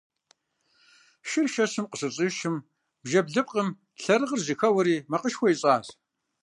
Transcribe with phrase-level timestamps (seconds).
[1.29, 2.55] Шыр шэщым къыщыщӀишым
[3.03, 3.67] бжэ блыпкъым
[4.01, 5.85] лъэрыгъыр жьэхэуэри макъышхуэ ищӀащ.